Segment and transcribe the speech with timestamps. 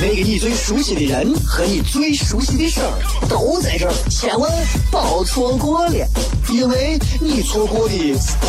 [0.00, 2.92] 那个你最熟悉的人和你最熟悉的事儿
[3.28, 4.50] 都在这儿，千万
[4.90, 6.06] 别错过了，
[6.50, 7.94] 因为你错过的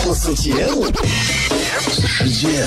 [0.03, 0.85] 不是节目，
[1.89, 2.65] 世界。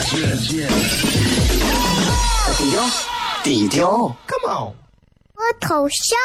[2.56, 2.82] 低调，
[3.45, 4.72] 低调，Come on，
[5.34, 6.19] 我头像，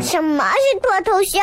[0.00, 1.42] 什么是脱头像？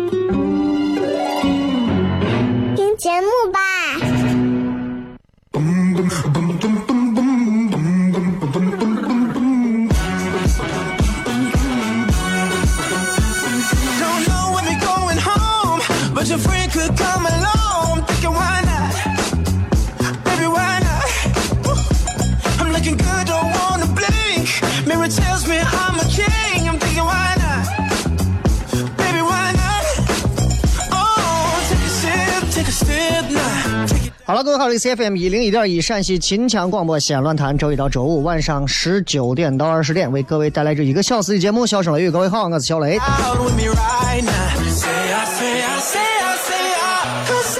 [2.97, 3.59] 节目吧。
[34.51, 41.65] 各位好，这里是 FM 一零一点一陕西秦腔广播西安论坛，周一到周五晚上十九点到二十点，为各位带来这一个小时的节目。
[41.65, 42.99] 笑声雷雨，各位好，我是小雷。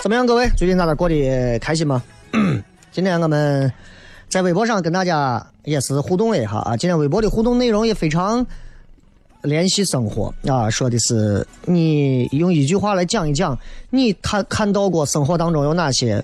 [0.04, 0.94] 怎么样，各位最近咋的？
[0.94, 2.04] 过得开心吗？
[2.92, 3.72] 今天我们
[4.28, 6.76] 在微博上跟大家也是互动了一下啊。
[6.76, 8.46] 今天微博的互动内容也非常
[9.44, 13.58] 联系生活啊，说的是你用一句话来讲一讲，
[13.92, 16.22] 你看看到过生活当中有哪些？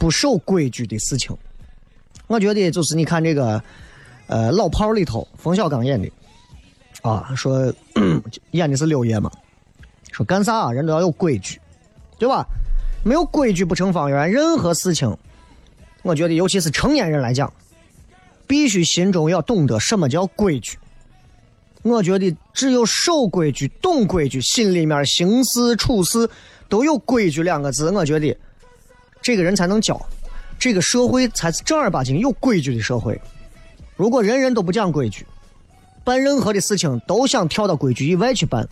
[0.00, 1.36] 不守规矩的事情，
[2.26, 3.62] 我觉得就是你看这个，
[4.28, 6.10] 呃，老炮儿里头，冯小刚演的，
[7.02, 7.70] 啊，说
[8.52, 9.30] 演的是六爷嘛，
[10.10, 11.60] 说干啥人都要有规矩，
[12.18, 12.46] 对吧？
[13.04, 14.32] 没有规矩不成方圆。
[14.32, 15.14] 任何事情，
[16.02, 17.52] 我觉得尤其是成年人来讲，
[18.46, 20.78] 必须心中要懂得什么叫规矩。
[21.82, 26.26] 我觉得只有守规矩、懂规矩，心里面行事处事
[26.70, 28.34] 都有规矩两个字，我觉得。
[29.22, 30.00] 这个人才能教，
[30.58, 33.20] 这个社会才是正儿八经有规矩的社会。
[33.96, 35.26] 如果人人都不讲规矩，
[36.02, 38.66] 办任何的事情都想跳到规矩以外去办，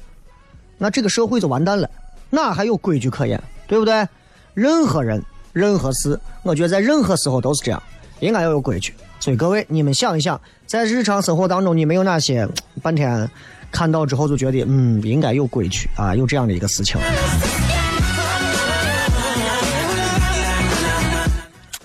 [0.79, 1.89] 那这个社会就完蛋了，
[2.31, 3.43] 哪还有规矩可言？
[3.67, 4.09] 对不对？
[4.55, 5.23] 任何人、
[5.53, 7.83] 任何事，我觉得在任何时候都是这样，
[8.21, 8.95] 应该要有规矩。
[9.21, 12.49] 所以各位，你们想一想，在日常生活当中，你们有哪些
[12.83, 13.31] 半天
[13.71, 16.99] 看到之后就觉得，嗯，应该有规矩啊，有这样的一个事情。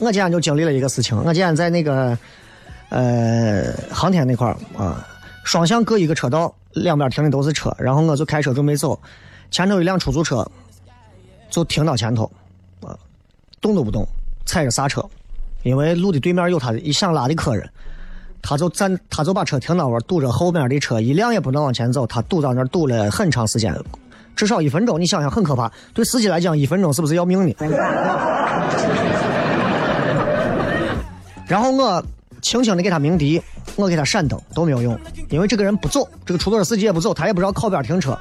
[0.03, 2.17] 我今天就经历了一个事情，我今天在那个
[2.89, 5.07] 呃航天那块儿啊，
[5.45, 8.99] 双向各一个车道，两边停的都是车，然后我就开车准备走，
[9.49, 10.45] 前头一辆出租车
[11.49, 12.29] 就停到前头
[12.81, 12.97] 啊，
[13.61, 14.05] 动都不动，
[14.45, 15.03] 踩着刹车，
[15.63, 17.69] 因为路的对面有他一想拉的客人，
[18.41, 23.73] 他就站，他就把车停那会儿，堵着后面的车一辆也不能往前走，他堵到那儿堵了很长时间，
[24.35, 27.55] 至少一分钟，你想想很可怕，对司机来讲一分钟是不是要命的？
[31.53, 32.03] 然后我
[32.41, 33.39] 轻轻的给他鸣笛，
[33.75, 34.99] 我给他闪灯都没有用，
[35.29, 38.17] 因为这个人不走，这个出租车司机也不走，他也不知道靠边停车。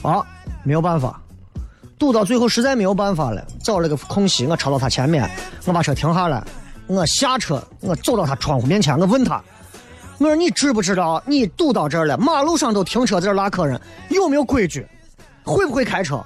[0.00, 0.24] 啊，
[0.62, 1.20] 没有办法，
[1.98, 5.30] 堵到最后实在没有办法了，找了个空隙，我超到他前面，
[5.66, 6.42] 我把车停下来，
[6.86, 9.34] 我下车，我走到他窗户面前，我问他，
[10.16, 13.78] 我说你知不知道你堵到这儿了，马路上都停车在这拉客人，
[14.08, 14.86] 有没有规矩？
[15.44, 16.24] 会不会开车？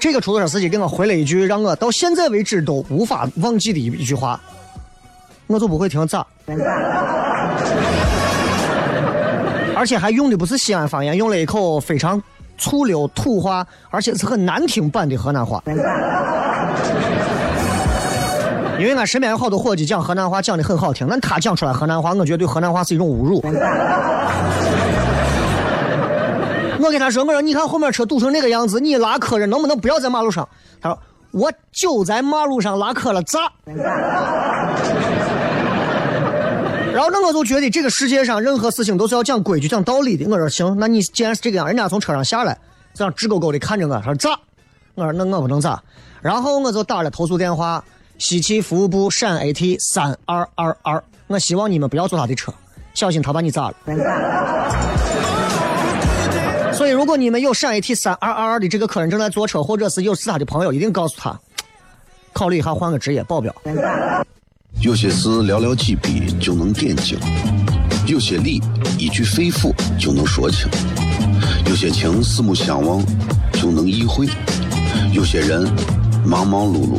[0.00, 4.40] 这个出租车司机给我回了一句让我到现在为止都无法忘记的一一句话，
[5.46, 6.26] 我就不会听咋，
[9.76, 12.20] 而且还用的不是西安方言，用了一口非常
[12.56, 15.62] 粗溜土话，而且是很难听版的河南话。
[18.78, 23.38] 因为俺身边有好多伙计讲河南话讲的很好听，但他讲出来河南话，我觉得对河南话是一种侮辱。
[26.80, 30.48] 我跟他说：“我说你看后面车堵成那个样子，你拉客人能不能不要在马路上？”
[30.80, 30.98] 他说
[31.32, 33.52] ：“我就在马路上拉客了，咋？”
[36.92, 40.28] 然后那我就觉得这个世界上任何事情都是要讲规矩、讲道理的。
[40.28, 42.58] 我说行，那你既然是这个样，人家从车上下来，
[42.94, 44.30] 这样直勾勾的看着我，他说咋？
[44.96, 45.80] 我说那我不能咋。
[46.20, 47.84] 然后我就打了投诉电话，
[48.18, 51.02] 西汽服务部陕 AT 三二二二。
[51.28, 52.52] 我希望你们不要坐他的车，
[52.92, 53.76] 小心他把你咋了。
[56.80, 61.38] 所以，如果你们有陕 AT 三二二二的这个客人正在坐车，或者是有是他的朋友，一定告诉他，
[62.32, 63.54] 考虑一下换个职业保镖。
[64.80, 67.18] 有些事寥寥几笔就能点睛，
[68.06, 68.62] 有些理
[68.98, 70.70] 一句肺腑就能说清，
[71.66, 73.04] 有些情四目相望
[73.52, 74.26] 就能意会，
[75.12, 75.70] 有些人
[76.24, 76.98] 忙忙碌碌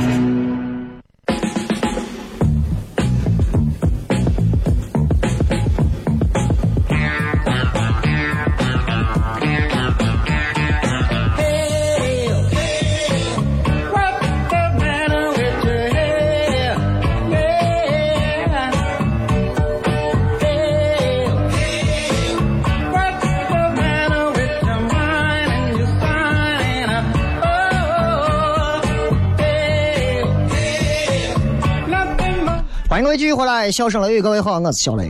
[33.21, 35.07] 继续回来，笑声雷雨，各位好，我是小雷。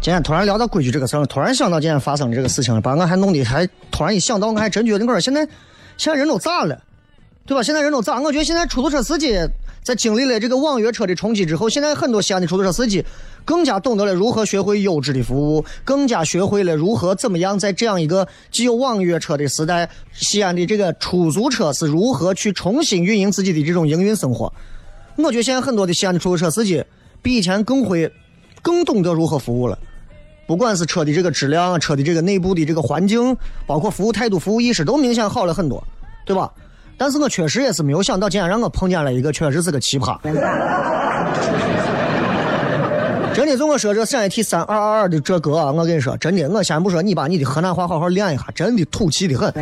[0.00, 5.46] 今天突然聊到规矩这个事儿，突然想到今天发生的这个事情，把我还弄得还突然一想到，我还真觉得我说现在
[5.96, 6.76] 现在人都咋了，
[7.46, 7.62] 对吧？
[7.62, 8.20] 现在人都咋？
[8.20, 9.38] 我觉得现在出租车司机
[9.84, 13.04] 在经历了这个网约车的冲击之后，现在很多西安的出租车司机
[13.44, 24.52] 更加懂得了如何学会优质的服务，更加学会了如何怎么样在这样一个既有网约车的时代，西安的这个出租车是如何去重新运营自己的这种营运生活。
[25.18, 26.84] 我觉得现在很多的西安的出租车司机
[27.22, 28.12] 比以前更会、
[28.62, 29.78] 更懂得如何服务了。
[30.46, 33.36] 不管是车的这个质量、车的这个内部的这个环境，
[33.66, 35.82] 包括服务态度、服务意识，都明显好了很多，
[36.24, 36.52] 对吧？
[36.96, 40.16] 但是我确实也是没有想到，今天让我碰见了一个确实是个奇葩。
[43.34, 49.52] 真的，就我说这陕 AT 三二二二的这歌，我跟你说，真的，我先不说你把你的河南话好好练一下，真的土气的很。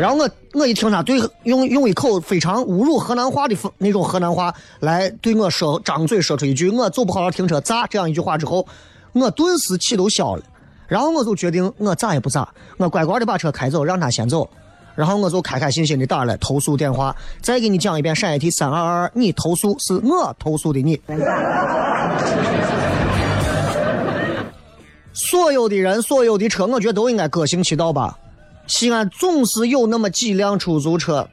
[0.00, 8.66] 然后我我一听他对用用一口非常侮辱河南话的那种河南话来对我说张嘴说出一句我走不好好停车咋这样一句话之后，
[9.12, 10.42] 我顿时气都消了。
[10.86, 12.48] 然后我就决定我咋也不咋，
[12.78, 14.48] 我乖乖的把车开走，让他先走。
[14.94, 21.00] 然后我就开开心心的打了投诉电话，再给你讲一遍陕 AT 三二二，你投诉是我投诉的你。
[25.12, 28.16] 所有的人，所有的车，我觉得都应该各行其道吧。
[28.68, 31.26] 西安总是有那么几辆出租车，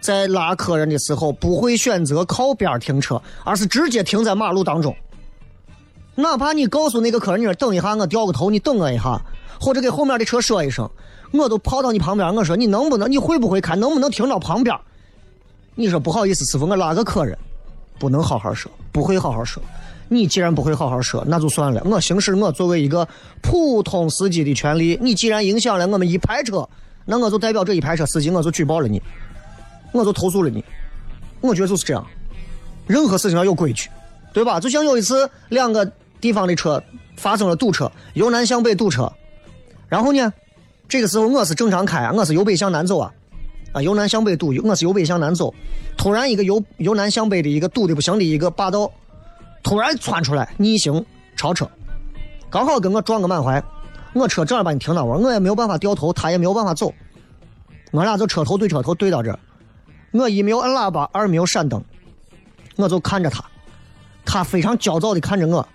[0.00, 4.94] 在拉客人的时候不会选择靠边停车，而是直接停在马路当中。
[6.16, 9.18] 哪怕你告诉那个客人，你说等一下，我掉个头，你等我一下，
[9.60, 10.90] 或者给后面的车说一声，
[11.32, 14.76] 我都跑到你旁边，我说你能不能，你会不会开，能不能停到旁边？
[15.76, 17.38] 你说不好意思，师傅，我拉个客人，
[17.98, 19.62] 不能好好说，不会好好说。
[20.12, 21.80] 你既然不会好好说，那就算了。
[21.86, 23.08] 我行使我作为一个
[23.40, 24.98] 普通司机的权利。
[25.00, 26.68] 你既然影响了我们一排车，
[27.06, 29.00] 那我就代表这一排车司机，我就举报了你，
[29.90, 30.62] 我就投诉了你。
[31.40, 32.06] 我觉得就是这样，
[32.86, 33.88] 任何事情要有规矩，
[34.34, 34.60] 对吧？
[34.60, 35.90] 就像有一次两个
[36.20, 36.82] 地方的车
[37.16, 39.10] 发生了堵车，由南向北堵车，
[39.88, 40.30] 然后呢，
[40.88, 43.10] 这个时候我是正常开，我是由北向南走啊，
[43.72, 45.54] 啊，由南向北堵，我是由北向南走，
[45.96, 48.92] 突然一个由由南向北的一个堵的不行的一个霸道。
[49.62, 51.04] 突然窜出来逆行
[51.36, 51.68] 超车，
[52.50, 53.62] 刚好跟我撞个满怀，
[54.12, 56.92] 我车正好把你停那儿，我也没有办法掉头，他也没有办法走，
[57.90, 59.38] 我俩就车头对车头对到这，
[60.10, 61.82] 我一没有按喇叭，二没有闪灯，
[62.76, 63.44] 我就看着他，
[64.24, 65.66] 他非常焦躁的看着我，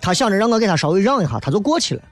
[0.00, 2.02] 他想着让我给他稍微让一下，他就过去了。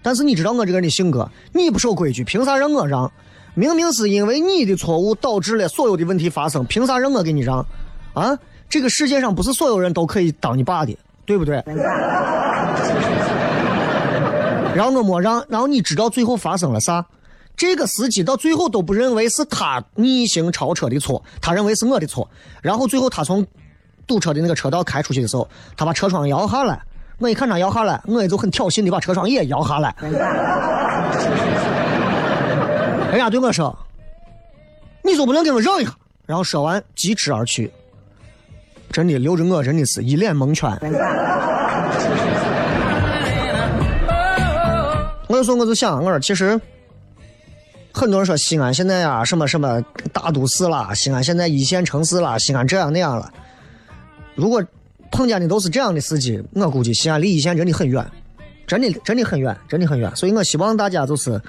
[0.00, 3.10] 但是你知道我这个人的性格，你不守规矩，凭啥让我让？
[3.54, 7.66] 明明是因为你的错误导致了所有的问题发生，凭啥让我给你让？
[8.14, 8.38] 啊，
[8.68, 11.62] 这个世界上不是所有人都可以当你爸的，对不对？
[14.74, 17.04] 然后我没让，然后你知道最后发生了啥？
[17.56, 22.30] 这个司机到最后都不认为是他逆行超车的错，他认为是我的错。
[22.62, 23.44] 然后最后他从
[24.06, 26.80] 堵车的那个车道开出去的时候，他把车窗摇下来。
[27.18, 29.92] 我一看他摇下来，我也就很挑衅的把车窗也摇下来。
[33.10, 33.76] 人家对我说
[35.02, 35.92] ：“你就不能给我让一下？”
[36.26, 37.72] 然后说完疾驰而去。
[38.90, 40.70] 真的留着我真的是一脸蒙圈。
[45.28, 46.58] 我就说我就想我说其实
[47.92, 53.30] 很多人说西安现在呀什么什么大都市啦，西安现在一线城市啦，西安这样那样了。
[54.34, 54.64] 如果
[55.10, 58.04] 碰见的都是这样的司机，我估计西安离一线真的很远，
[58.66, 60.14] 真的真的很远，真的很远。
[60.14, 61.40] 所以我希望大家就是，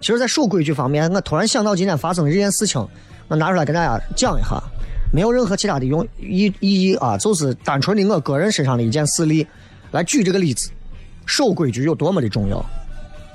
[0.00, 2.86] 其实，在守规矩方面，我突然想到今天发生的这件事情，
[3.28, 4.62] 我拿出来跟大家讲一下，
[5.12, 9.46] 没有任何其他的用意意义啊，就是单纯的我个人身上的一件事例
[9.92, 10.70] 来举这个例子，
[11.24, 12.64] 守规矩有多么的重要，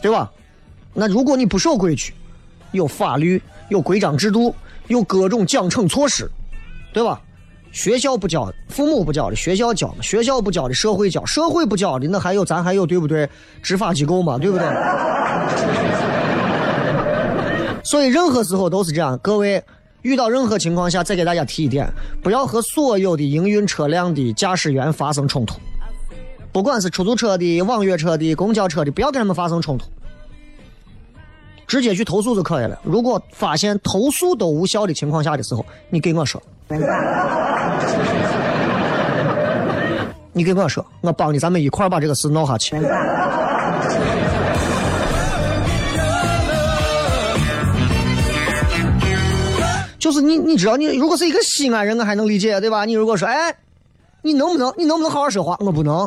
[0.01, 0.31] 对吧？
[0.93, 2.13] 那如果你不守规矩，
[2.71, 4.53] 有法律，有规章制度，
[4.87, 6.29] 有各种奖惩措施，
[6.93, 7.19] 对吧？
[7.71, 13.29] 学校不教，父母不教的，学校教；学校不教的，社会教；社会不教的，那还有咱还有对不对？
[13.63, 14.67] 执法机构嘛，对不对？
[17.83, 19.17] 所以任何时候都是这样。
[19.19, 19.63] 各位
[20.01, 21.87] 遇到任何情况下，再给大家提一点：
[22.23, 25.59] 不要和所有的营运车辆的驾驶员发生冲突，
[26.51, 29.85] 不管是出租车的、网约车的、公交车的，不要跟他们发生冲突，
[31.67, 32.79] 直接去投诉就可以了。
[32.83, 36.41] 如果发现投诉都无效的情况下的时候，你给我说。
[40.33, 42.73] 你给我说，我帮你，咱们一块把这个事闹下去。
[50.11, 52.83] 就是你，你知道，你如果是一个西安人，我还能理解，对吧？
[52.83, 53.55] 你如果说，哎，
[54.21, 55.55] 你能不能，你能不能好好说话？
[55.61, 56.05] 我不能。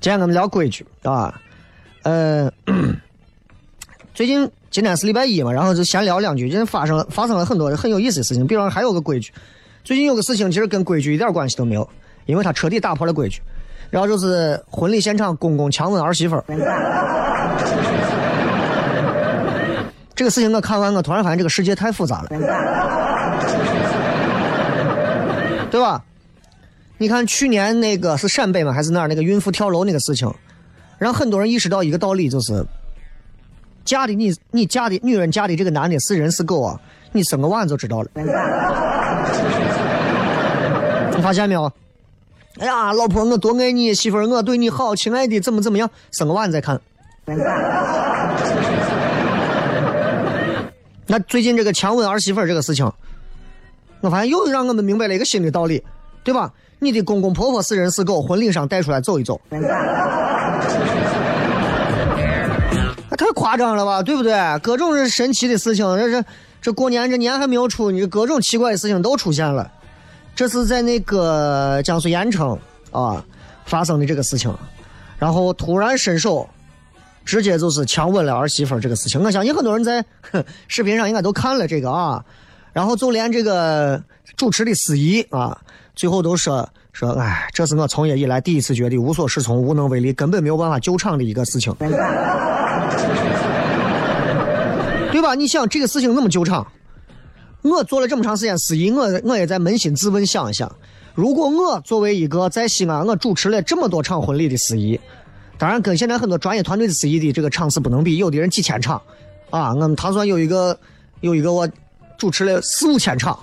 [0.00, 1.38] 今天我们聊规矩，啊，
[2.04, 2.50] 呃，
[4.14, 4.50] 最近。
[4.70, 6.48] 今天是礼拜一嘛，然后就闲聊两句。
[6.48, 9.30] 今天发生了发生了很多很有意思的事情，比方还有个规矩。
[9.84, 11.86] 最近有个事情其实跟规矩一点关系都没有，
[12.24, 13.42] 因为他彻底打破了规矩。
[13.90, 16.44] 然后就是婚礼现场公公强吻儿媳妇儿。
[20.14, 22.28] 这个事情我看完，我突然发现这个世界太复杂了，
[25.70, 26.02] 对吧？
[26.98, 28.72] 你看去年那个是陕北吗？
[28.72, 30.32] 还是哪儿那个孕妇跳楼那个事情，
[30.98, 32.64] 让很多人意识到一个道理，就是。
[33.84, 36.80] 嫁的你，你嫁的女人嫁的这个男的是人是狗啊？
[37.10, 38.08] 你生个娃你就知道了。
[41.16, 41.64] 你发现没有？
[42.60, 45.90] 哎呀，老婆我多爱你，媳妇儿我对你好，亲爱的怎么怎么样？
[46.12, 46.80] 生个娃你再看。
[51.12, 52.90] 那最近这个强吻儿媳妇这个事情，
[54.00, 55.84] 我发现又让我们明白了一个新的道理，
[56.24, 56.50] 对吧？
[56.78, 59.38] 你的公公婆婆是人是狗，婚礼上带出来走一走。
[59.50, 59.60] 那
[63.14, 64.32] 太夸张了吧，对不对？
[64.62, 66.24] 各种是神奇的事情，这是
[66.62, 69.70] 这过年这年还没有出，你各种奇怪的事情都出现了。
[70.34, 72.58] 这是在那个江苏盐城
[72.90, 73.22] 啊
[73.66, 74.50] 发生的这个事情，
[75.18, 76.48] 然后突然伸手，
[77.24, 79.22] 直接就是强吻了儿媳妇这个事情。
[79.22, 80.04] 我相信很多人在
[80.68, 82.24] 视频上应该都看了这个啊，
[82.72, 84.02] 然后就连这个
[84.36, 85.60] 主持的司仪啊，
[85.94, 91.74] 最后都说说，哎，这是我从业以来第一次觉得无所适从、无能为力，根本没有办法救场的一个事情。
[91.78, 91.88] 对
[95.22, 95.34] 吧？
[95.34, 96.66] 你想这个事情怎么救场？
[97.62, 100.70] 我做了这么长时间司仪，我我也在扪心自问想一想：
[101.14, 104.98] 如果我作为一个在西安我主持了这么多场婚礼的司仪，
[105.58, 109.00] 当然跟现在很多专业团队的司仪的这个场次不能比，有的人几千场
[109.50, 110.78] 啊，我们唐山有一个
[111.20, 111.68] 有一个我
[112.18, 113.38] 主持了四五千场，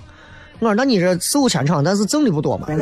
[0.58, 2.66] 我说那你这四五千场，但是挣的不多嘛？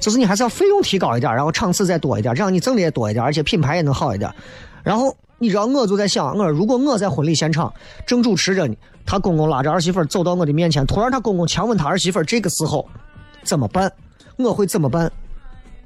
[0.00, 4.32] 就是你还是要费用提高一点，然后场次再多一点，这样你挣的也多一点，而且品牌也能好一点，
[4.82, 5.16] 然后。
[5.38, 7.74] 你知道我就在想，我说如果我在婚礼现场
[8.06, 12.88] 正主持着呢，他公公拉着儿媳妇走到我的面前，突然他公公强吻他儿媳妇，这个时候
[13.42, 13.92] 怎么办？
[14.36, 15.10] 我会怎么办？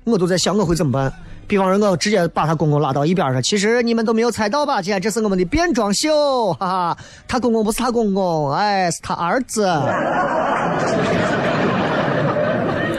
[0.07, 1.13] 我都在想我会怎么办。
[1.49, 3.43] 比方说，我直接把他公公拉到一边上。
[3.43, 4.81] 其实你们都没有猜到吧？
[4.81, 6.99] 姐，这是我们的变装秀，哈哈。
[7.27, 9.69] 他公公不是他公公，哎，是他儿子。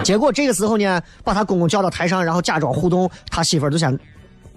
[0.04, 3.98] 结果这个时候呢，把他公公叫到台上，然后假装互动，他媳妇就先。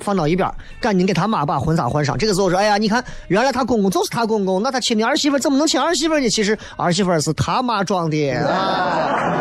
[0.00, 2.16] 放到一边，赶紧给他妈把婚纱换上。
[2.16, 6.26] 这个时候说，哎呀，你看，原来他公公就是他公公，那他亲的儿媳妇怎么能亲儿媳妇呢？
[6.28, 9.36] 其实儿媳妇是他妈装的啊。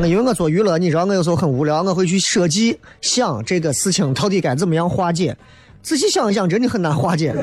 [0.00, 5.36] 我因为我做娱乐，你知道我有时候很无聊，我会去设计想这个事情到底该怎么样化解。
[5.82, 7.32] 仔细想一想，真的很难化解，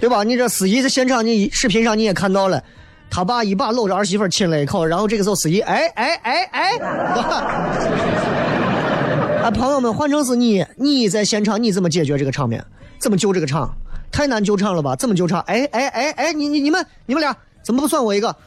[0.00, 0.22] 对吧？
[0.24, 2.62] 你这司仪在现场，你视频上你也看到了。
[3.10, 6.78] 他爸一把搂着儿媳妇亲了一口，然后这个时候司仪，哎哎哎哎，
[9.44, 12.64] 啊，朋友们，换成是你，你在现场你怎么解决这个场面？
[12.98, 13.74] 怎么救这个场？
[14.10, 14.96] 太难救场了吧？
[14.96, 15.40] 怎么救场？
[15.42, 18.34] 哎哎哎哎，你你你们你们俩怎么不算我一个？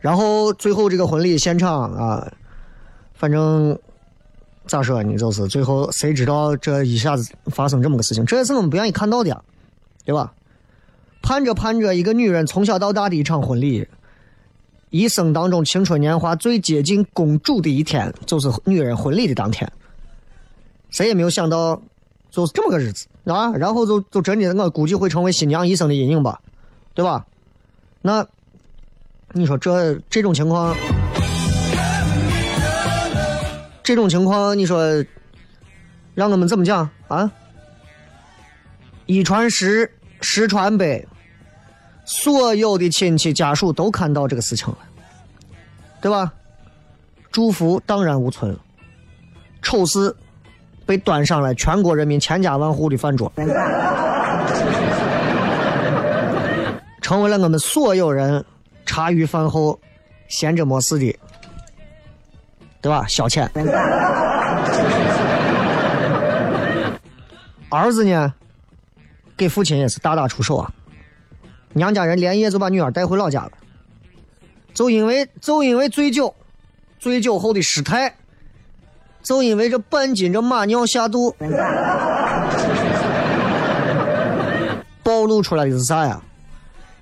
[0.00, 2.32] 然后最后这个婚礼现场啊，
[3.14, 3.78] 反正
[4.66, 5.16] 咋说呢？
[5.16, 8.24] 就是最后谁知道这一下子发生这么个事情？
[8.26, 9.42] 这也是我们不愿意看到的。
[10.06, 10.30] 对吧？
[11.22, 13.88] 盼着盼着，一个女人从小到大的一场婚礼，
[14.90, 19.66] 一生当中青春年华最接近公主的一天，就是女人婚礼的当天。
[20.90, 21.80] 谁也没有想到，
[22.30, 23.52] 就是这么个日子啊！
[23.52, 26.40] 然后就就真的，我估计会成为新娘一生的阴影吧，
[26.92, 27.24] 对吧？
[28.02, 28.26] 那
[29.32, 30.76] 你说这这种情况，
[33.82, 35.04] 这种情况，你说
[36.14, 37.32] 让我们怎么讲啊？
[39.06, 39.90] 一传十，
[40.20, 41.04] 十传百，
[42.04, 44.78] 所有的亲戚家属都看到这个事情了，
[46.00, 46.32] 对吧？
[47.32, 48.56] 祝福荡然无存，
[49.60, 50.14] 丑事
[50.86, 53.32] 被端上了全国人民千家万户的饭桌，
[57.00, 58.44] 成为了我们所有人
[58.86, 59.78] 茶余饭后
[60.28, 61.18] 闲着没事的，
[62.80, 63.04] 对吧？
[63.06, 63.48] 消遣。
[67.70, 68.32] 儿子呢？
[69.36, 70.70] 给父亲也是大打出手啊！
[71.72, 73.50] 娘家人连夜就把女儿带回老家了，
[74.72, 76.32] 就因为就因为醉酒，
[77.00, 78.14] 醉酒后的失态，
[79.24, 81.34] 就因为这半斤这马尿下肚，
[85.02, 86.20] 暴露出来的是啥呀？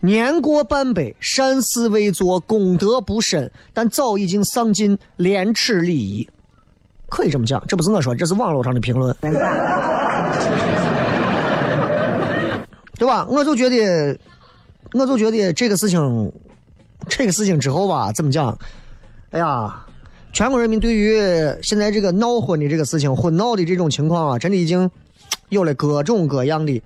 [0.01, 6.29] 年过半百，善事未做，功德不深，但早已经丧尽廉耻礼仪，
[7.09, 9.15] 可以这么讲，这不是我说，这是网络上的评论。
[12.99, 13.27] 对吧？
[13.29, 14.19] 我就觉得，
[14.93, 16.33] 我就觉得这个事情，
[17.09, 18.57] 这个事情之后吧，怎么讲？
[19.31, 19.87] 哎呀，
[20.33, 21.21] 全国人民对于
[21.63, 24.91] 现在这个闹婚的这个事情，婚闹的这种情况啊，真的已经
[25.51, 26.83] 有了各种各样的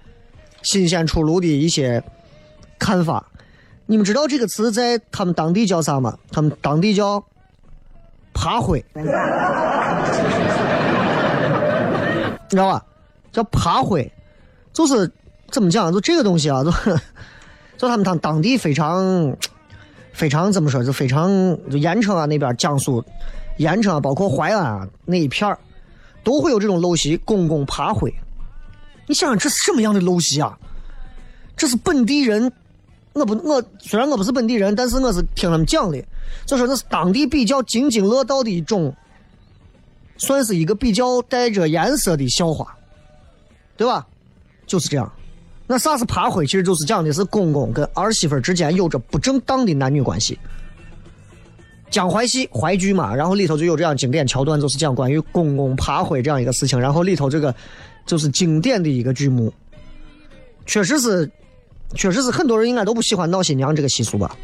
[0.63, 2.03] 新鲜出炉的一些
[2.79, 3.25] 看法。
[3.87, 6.19] 你们知道这个词在他们当地叫啥吗？
[6.33, 7.25] 他们当地叫
[8.35, 9.03] “爬灰”，你
[12.51, 12.85] 知道吧？
[13.33, 14.13] 叫“爬灰”，
[14.75, 15.11] 就是。
[15.49, 15.93] 怎么讲？
[15.93, 16.73] 就这个东西啊，就
[17.79, 19.37] 就他们当当地非常
[20.17, 20.83] 非常怎么说？
[20.83, 21.29] 就非常
[21.71, 23.05] 就盐城啊那边江苏
[23.59, 25.59] 盐城啊，包括淮安啊那一片儿，
[26.25, 28.13] 都会有这种陋习，公公爬灰。
[29.07, 30.59] 你想想这是什么样的陋习啊？
[31.55, 32.51] 这是本地人，
[33.13, 36.03] 我不我虽然我不是本地人，但是我是听他们讲的，
[36.47, 38.95] 就说那是当地比较津津乐道的一种，
[40.17, 42.75] 算是一个比较带着颜色的笑话，
[43.77, 44.07] 对吧？
[44.67, 45.13] 就是这样。
[45.67, 46.47] 那啥是爬灰？
[46.47, 50.39] 其实就是讲的是公公跟儿媳妇之间有着不正当的男女关系。
[51.91, 56.79] 江淮戏、淮剧嘛，然后里头就有这样经典桥段，就是讲关于公公爬灰这样一个事情。
[56.79, 57.55] 然后里头这个
[58.05, 59.53] 就是经典的一个剧目，
[60.67, 61.31] 确实是，
[61.95, 64.37] 确实是很多人应该都不喜欢闹新娘这个习俗吧，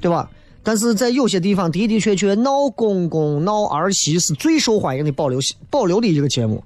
[0.00, 0.28] 对吧？
[0.62, 6.62] 但是在有些地方的的确确闹公公、闹儿媳是最受欢迎的保留保留的一个节目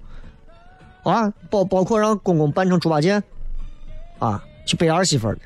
[1.02, 3.22] 啊，包包括让公公扮成猪八戒。
[4.18, 5.40] 啊，去背儿媳妇儿的，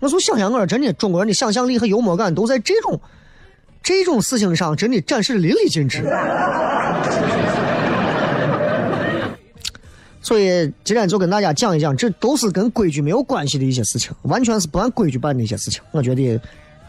[0.00, 3.00] 我就想想，我说真的，中国人的想象力和幽默感都在这种
[3.82, 6.02] 这种事情上真的展示的淋漓尽致。
[10.24, 15.82] 所以今天就跟大家讲一讲，这都是跟规矩没有关系的一些事情，完全是不按规矩办的一些事情。
[15.90, 16.22] 我觉得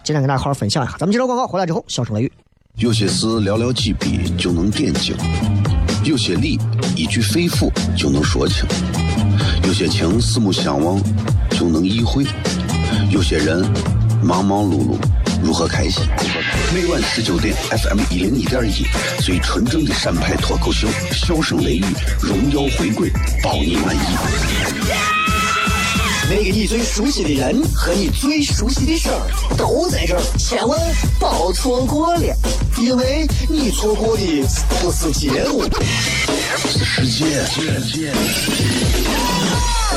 [0.04, 0.96] 今天跟大家好好分享一下。
[0.98, 2.32] 咱们接着广告回来之后，小声雷雨。
[2.76, 5.16] 有些事寥寥几笔就能点睛，
[6.04, 6.60] 有些理
[6.96, 8.68] 一句肺腑就能说清。
[9.66, 11.02] 有些情四目相望
[11.52, 12.26] 就能意会，
[13.10, 13.66] 有些人
[14.22, 14.98] 忙忙碌碌
[15.44, 16.04] 如何开心？
[16.74, 18.86] 每晚十九点，FM 一零一点一，
[19.22, 21.86] 最纯正的陕派脱口秀，笑声雷雨，
[22.20, 24.00] 荣耀回归，包你满意。
[26.30, 30.80] 那个你最熟悉的人和你最熟悉的事儿都在这儿，千万
[31.20, 32.36] 别错过了，
[32.80, 34.24] 因为你错过的
[34.82, 35.64] 不是节目，
[36.58, 37.44] 是世界。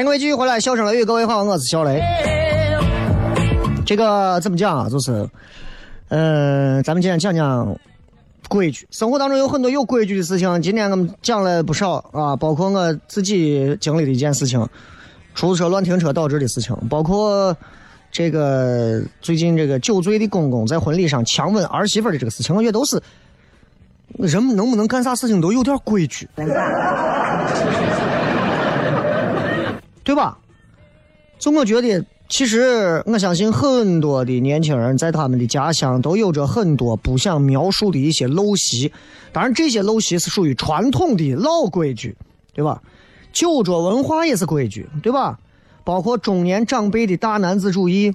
[0.00, 2.02] 欢迎各位继续回来，笑声雷雨，各位好，我是小雷。
[3.84, 4.88] 这个怎么讲啊？
[4.88, 5.28] 就是，
[6.08, 7.78] 呃，咱们今天讲讲
[8.48, 8.88] 规矩。
[8.90, 14.66] 生活当中有很多有规矩的事情，今天我们讲了不少啊，包括我自己经历的一件事情，
[15.34, 17.54] 出租车乱停车导致的事情，包括
[18.10, 22.98] 这个最近这个酒醉的公公在婚礼上强吻儿媳妇的这个事情，我觉得都是
[24.16, 26.26] 人们能不能干啥事情都有点规矩。
[30.10, 30.36] 对吧？
[31.38, 38.92] 就我觉得，其实我相信很多的年轻人在他们的家乡都有着很多不想描述的一些陋习。
[39.30, 42.16] 当然，这些陋习是属于传统的老规矩，
[42.52, 42.82] 对吧？
[43.32, 45.38] 酒桌文化也是规矩，对吧？
[45.84, 48.12] 包括中年长辈的大男子主义，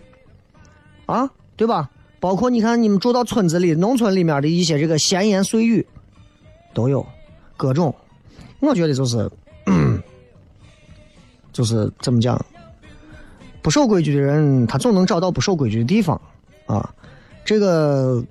[1.06, 1.90] 啊，对吧？
[2.20, 5.88] 包括你看你们住到村子里、农村里面的一些这个闲言碎语，
[6.74, 7.06] 都有
[7.56, 7.96] 各种。
[8.60, 9.32] 我觉得就是。
[11.56, 12.38] 就是怎么讲，
[13.62, 16.20] 不守规矩的人，他总能找到不守规矩的地方
[16.66, 16.94] 啊。
[17.46, 18.22] 这个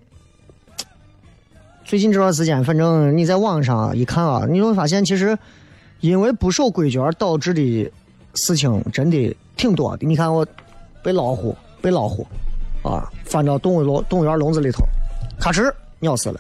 [1.87, 5.39] 最近这段时间，反正你在网上一看啊，你会发现，其实
[6.01, 7.91] 因为不守规矩而导致的
[8.35, 10.07] 事情真的挺多的。
[10.07, 10.47] 你看我
[11.03, 12.27] 被老虎被老虎
[12.83, 14.85] 啊翻到动物笼动物园笼子里头，
[15.41, 16.39] 咔哧咬死了，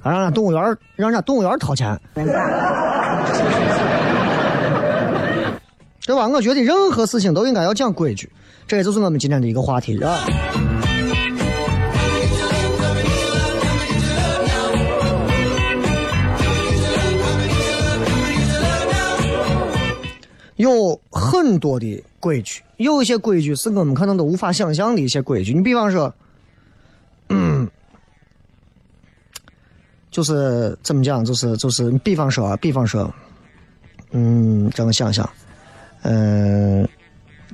[0.00, 0.60] 还让人家动物园
[0.96, 1.96] 让人家动物园掏钱。
[6.08, 6.26] 对吧？
[6.26, 8.30] 我觉得任何事情都应该要讲规矩，
[8.66, 10.24] 这也就是我们今天的一个话题啊。
[20.56, 25.52] 有很多的规矩，有一些规矩是我们可能都无法想象的一些规矩。
[25.52, 26.10] 你比方说，
[27.28, 27.68] 嗯，
[30.10, 31.22] 就是怎么讲？
[31.22, 33.12] 就是就是，比方说啊，比方说，
[34.12, 35.28] 嗯，让我想想。
[36.02, 36.88] 嗯、呃，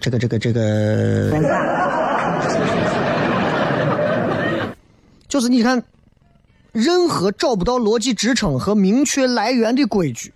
[0.00, 1.30] 这个这个这个，
[5.28, 5.82] 就是你看，
[6.72, 10.32] 任何找不到逻辑支撑和明确来源的规矩，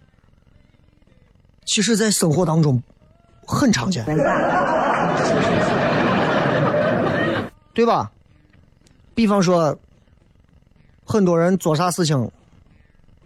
[1.66, 2.83] 其实在生活当中
[3.47, 4.05] 很常见，
[7.75, 8.11] 对吧？
[9.14, 9.79] 比方说，
[11.05, 12.31] 很多人做啥事情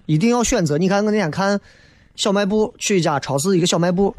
[0.07, 0.77] 一定要选择。
[0.79, 1.61] 你看，我那天看
[2.16, 4.14] 小卖部去一家超市，一个小卖部。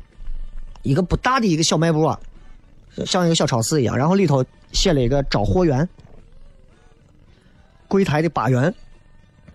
[0.84, 2.20] 一个不大的一个小卖部啊，
[3.06, 5.88] 像一个小超市一样，然后里头写了一个招货员，
[7.88, 8.74] 柜台的八员，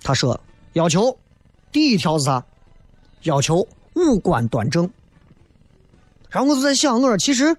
[0.03, 0.39] 他说
[0.73, 1.17] 要求
[1.71, 2.45] 第一条是啥？
[3.23, 4.91] 要求五官端正。
[6.31, 7.57] 然后我就在想，我说其实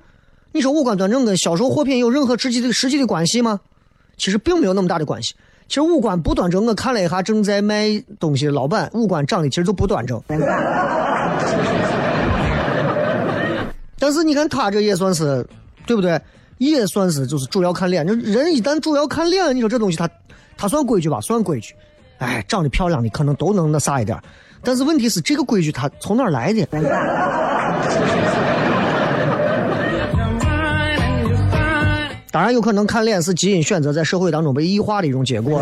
[0.51, 3.59] 你说五官端正跟销售货品有任何实际的实际的关系吗？
[4.17, 5.33] 其实并没有那么大的关系。
[5.67, 10.19] 其实五官不端正，我看了一下正在卖东西的老板，五官长得其实就不端正。
[13.99, 15.45] 但是你看他这也算是，
[15.85, 16.19] 对不对？
[16.57, 18.07] 也算是就是主要看脸。
[18.07, 20.09] 就人一旦主要看脸，你说这东西他
[20.57, 21.21] 他算规矩吧？
[21.21, 21.73] 算规矩。
[22.17, 24.17] 哎，长得漂亮的可能都能那啥一点，
[24.61, 26.65] 但是问题是这个规矩它从哪来的？
[32.29, 35.61] 当然有可能看脸是基因选择在社会当中被异化的一种结果。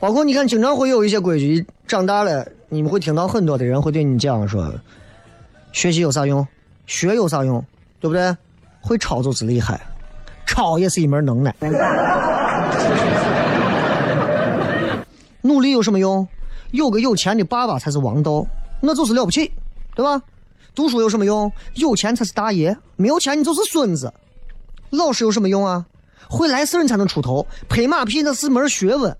[0.00, 4.72] 包括你看，经常会有一些规矩，长大了你们会听到很多的人会对你讲说：
[5.72, 6.46] 学习有啥用？
[6.86, 7.62] 学有啥用？
[8.00, 8.34] 对不对？
[8.80, 9.78] 会抄就是厉害，
[10.46, 11.54] 抄也是一门能耐。
[15.42, 16.26] 努力有什么用？
[16.70, 18.46] 有个有钱的爸爸才是王道，
[18.80, 19.52] 那就是了不起，
[19.94, 20.22] 对吧？
[20.74, 21.52] 读书有什么用？
[21.74, 24.10] 有钱才是大爷，没有钱你就是孙子。
[24.88, 25.84] 老师有什么用啊？
[26.26, 29.14] 会来事你才能出头，拍马屁那是门学问。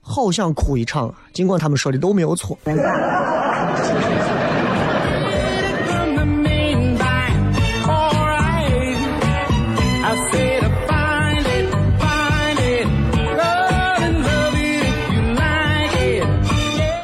[0.00, 1.14] 好想哭一场啊！
[1.32, 2.58] 尽管他们说的都没有错。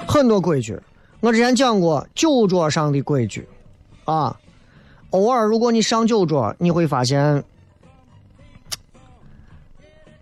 [0.08, 0.76] 很多规矩，
[1.20, 3.46] 我之前讲过酒桌上的规矩，
[4.06, 4.34] 啊，
[5.10, 7.44] 偶尔如果你上酒桌，你会发现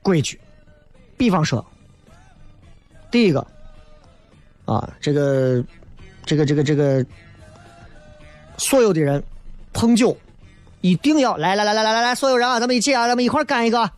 [0.03, 0.39] 规矩，
[1.17, 1.65] 比方说，
[3.15, 3.47] 第一个，
[4.65, 5.63] 啊，这个，
[6.27, 7.07] 这个，这个，这个，
[8.59, 9.23] 所有的人
[9.73, 10.17] 碰酒，
[10.81, 13.89] 一定要来来来来来来来，所有人啊，咱们一起啊，咱们一块干一个。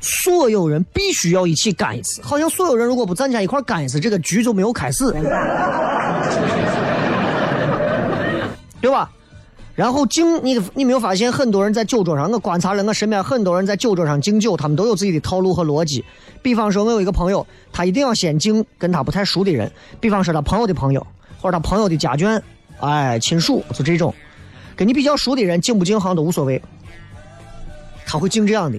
[0.00, 5.12] 所有人必须要一起干一次，好像所有人如果不站起来一块干一次，这个局就没有开始，
[8.80, 9.12] 对吧？
[9.74, 12.30] 然后敬你，你没有发现很多人在酒桌上？
[12.30, 16.04] 我观察了我身边很多人在酒桌上敬酒，他们都有自己的套路和逻辑。
[16.42, 21.06] 比方说，我有一个朋友，他一定要先敬跟他不太熟的人，比方说他朋友的朋友，
[21.40, 22.38] 或者他朋友的家眷，
[22.80, 24.14] 哎，亲属，就这种。
[24.76, 26.60] 跟你比较熟的人敬不敬好像都无所谓，
[28.04, 28.78] 他会敬这样的。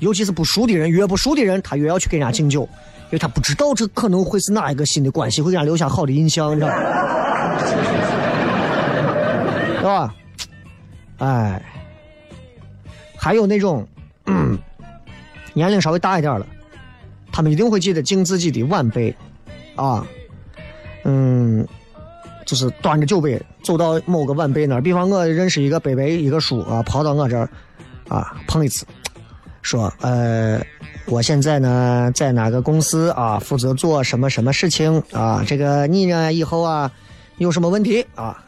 [0.00, 6.74] 尤其是不熟的人，越不熟的人，他越要去给人家敬酒，因为他不知道这可能会是哪一个新的关系，会给人家留下好的印象，你知道吗？
[9.78, 10.12] 是吧？
[11.18, 11.62] 哎，
[13.16, 13.86] 还有那种
[15.54, 16.46] 年龄稍微大一点了，
[17.32, 19.14] 他们一定会记得敬自己的晚辈
[19.76, 20.06] 啊，
[21.04, 21.66] 嗯，
[22.44, 27.48] 就是端着酒杯走到某个晚辈那儿，比方我认识一个伯伯一个叔啊，跑到我这儿
[28.08, 28.84] 啊碰一次。
[29.62, 30.60] 说，呃，
[31.06, 35.42] 我现在呢在哪个公司啊，负责做什么什么事情啊？
[35.46, 36.90] 这个你呢以后啊
[37.38, 38.44] 有什么问题啊，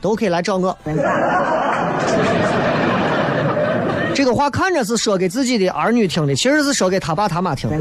[0.00, 0.76] 都可以来找我。
[4.14, 7.76] 这个话看着是说给自己的儿女听的，其实是说给他爸他妈听的。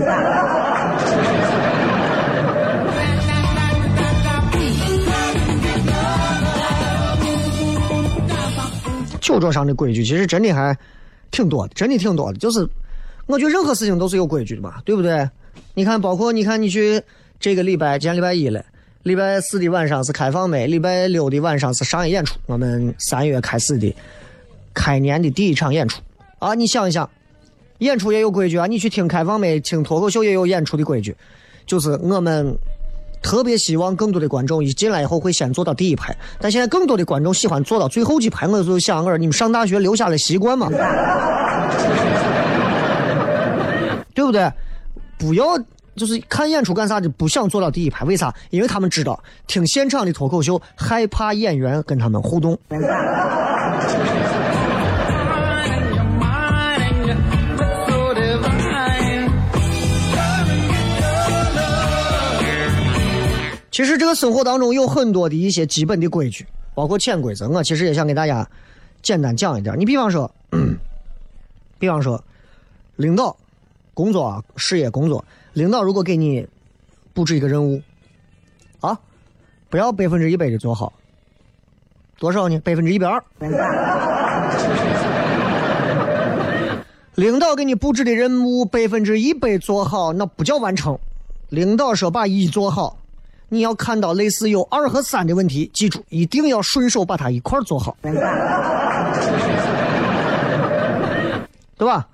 [9.20, 10.78] 酒桌上的规矩，其实真的还。
[11.32, 12.40] 挺多的，真的挺多的。
[12.40, 12.68] 就是，
[13.28, 15.30] 我觉得任何事情都是有规矩的嘛，对不对？
[15.76, 17.00] 你看，包括你看，你去
[17.40, 18.66] 这个礼拜，今天礼拜一了，
[19.04, 22.36] 礼拜四的晚上是开放麦，礼拜六的晚上是商业演出。
[22.48, 23.96] 我们三月开始的
[24.74, 26.02] 开年的第一场演出
[26.40, 27.10] 啊，你想一想，
[27.78, 28.68] 演出也有规矩啊。
[28.68, 31.16] 你去听开放麦，听脱口秀也有演出的规矩，
[31.66, 32.58] 就是我们。
[33.22, 38.48] 特别希望更多的观众一进来以后会先坐到第一排，但现在更多的观众喜欢坐到最后几排。
[38.48, 40.70] 我就想，我说你们上大学留下了习惯嘛，
[44.14, 44.50] 对不对？
[45.18, 45.60] 不要
[46.00, 48.34] 就是看演出干啥的，不想坐到第一排，为啥？
[48.50, 52.58] 因为他们知道听现场的脱口秀，害怕演员跟他们互动。
[63.72, 67.48] 其实这个生活当中有很多的一些基本的规矩，包括潜规则。
[67.48, 68.46] 我其实也想给大家
[69.02, 69.78] 简单讲一点。
[69.80, 70.30] 你比方说，
[71.78, 72.22] 比方说，
[72.98, 73.36] 领导
[73.94, 76.48] 工作啊，事业工作，领导如果给你
[77.14, 77.82] 布置一个任务，
[78.82, 78.98] 啊，
[79.70, 80.94] 不要百分之一百的做好，
[82.18, 82.58] 多少呢？
[82.60, 83.24] 百分之一百二。
[87.16, 90.98] 领导给你布置的任务百分之一百做好，那不叫完成。
[91.50, 92.96] 领导说把一做好。
[93.52, 98.14] 你要看到类似有二和三的问题，记住一定要顺手把它一块做好，对
[101.88, 102.08] 吧？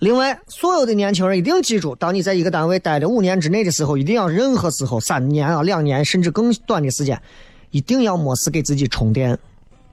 [0.00, 7.20] 另外，所有的年轻人一定记住，当你在一个单位待了五年之内的时候，一定要任何时候三年啊、两年甚至更短的时间，
[7.70, 9.38] 一定要没事给自己充电。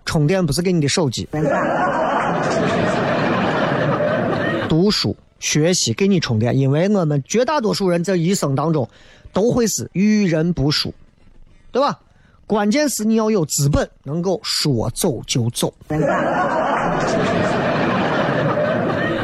[0.05, 1.27] 充电不是给你的手机，
[4.69, 8.89] 读书学习给你充电，因为我们绝大多数人在一生当中。
[9.33, 10.91] 都会是遇人不淑，
[11.71, 11.99] 对吧？
[12.47, 15.71] 关键是你要有资本，能够说走就走。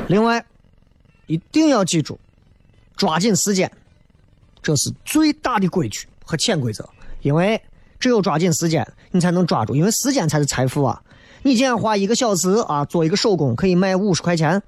[0.08, 0.46] 另外，
[1.28, 2.20] 一定要记住，
[2.96, 3.72] 抓紧时间，
[4.62, 6.88] 这是最大的规矩和潜规则。
[7.22, 7.62] 因为
[8.00, 11.02] 只有抓紧时间，你才能抓住，因为时间才是财富啊！
[11.42, 14.62] 你今天花一个小时啊，做一个手工可以卖五十块钱，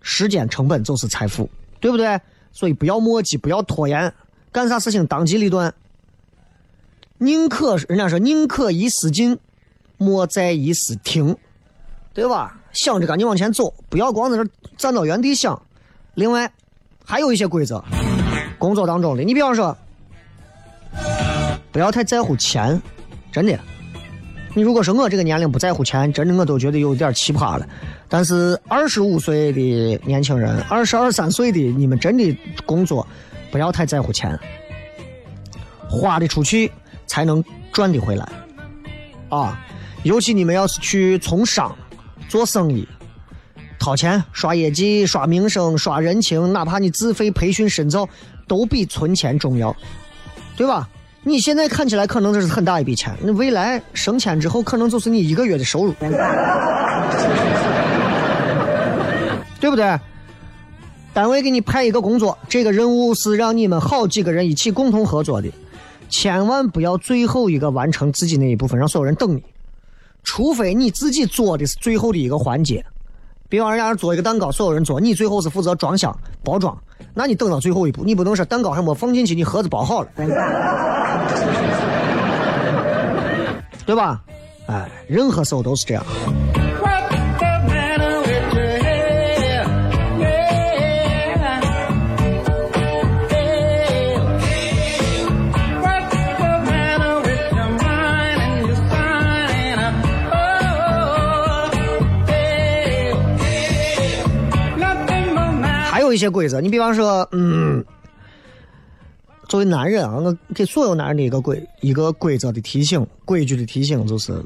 [0.00, 2.20] 时间成本就是财富，对不对？
[2.52, 4.12] 所以不要磨叽，不要拖延。
[4.50, 5.72] 干啥事情当机立断，
[7.18, 9.38] 宁可人家说宁可一时进，
[9.96, 11.36] 莫在一时停，
[12.12, 12.60] 对吧？
[12.72, 15.60] 想着赶紧往前走，不要光在这站到原地想。
[16.16, 16.50] 另外，
[17.04, 17.84] 还有一些规则，
[18.58, 19.76] 工作当中的，你比方说，
[21.70, 22.80] 不要太在乎钱，
[23.30, 23.58] 真的。
[24.54, 27.68] 你如果说我这个年龄不在乎钱，真的我都觉得有点奇葩了。
[28.08, 33.06] 但是二十五岁的年轻人，二十二三岁的你们真的工作
[33.50, 34.38] 不要太在乎钱，
[35.86, 36.72] 花的出去
[37.06, 38.26] 才能赚的回来
[39.28, 39.62] 啊！
[40.02, 41.76] 尤其你们要是去从商、
[42.26, 42.88] 做生意，
[43.86, 48.08] 掏钱刷业绩、刷名声、刷人情，哪怕你自费培训深造，
[48.48, 49.72] 都比存钱重要，
[50.56, 50.88] 对吧？
[51.22, 55.92] 你现在看起来可能这是很大一笔钱，那未来升迁之后可能就是你一个月的收入，
[59.60, 59.96] 对不对？
[61.14, 65.48] 单位给你派一个工作，这个任务是让你们好几个人一起共同合作的，
[66.08, 69.44] 千万不要最后一个完成自己那一部分，让所有人等你。
[70.24, 72.84] 除非你自己做的是最后的一个环节，
[73.48, 76.76] 比方人家做一个蛋糕，所有人做，你最后是负责装箱包装。
[77.14, 80.08] 那你等到最后一步，你不能说蛋糕还没放进去，你盒子包好了，
[83.86, 84.22] 对吧？
[84.66, 86.04] 哎，任何时候都是这样。
[106.16, 107.84] 一些规则，你比方说，嗯，
[109.48, 114.42] 作为男人啊，我给所有男人的一个规一个规则的提醒，规矩的提醒就是，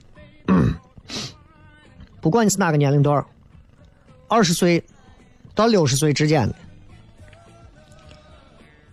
[2.21, 3.25] 不管你是哪个年龄段
[4.27, 4.83] 二十岁
[5.55, 6.55] 到六十岁之间的，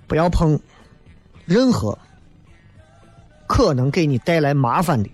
[0.05, 0.59] 不要碰
[1.45, 1.97] 任何
[3.47, 5.09] 可能给你带来麻烦的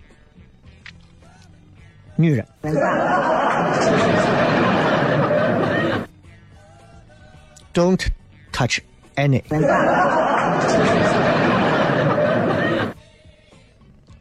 [2.17, 2.45] 女人。
[7.73, 8.05] Don't
[8.51, 8.79] touch
[9.15, 9.41] any.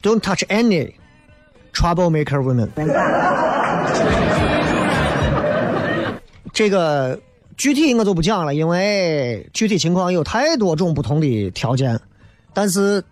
[0.02, 0.94] Don't touch any
[1.72, 2.70] troublemaker women.
[6.52, 7.20] 这个
[7.56, 12.00] 具体我就不讲了，因为具体情况有太多种不同的条件。
[12.54, 13.02] 但是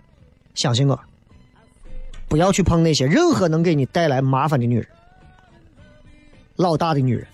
[0.55, 0.98] 相信我，
[2.29, 4.87] 不要去碰那些任何能给你带来麻烦的女人，
[6.57, 7.26] 老大的女人。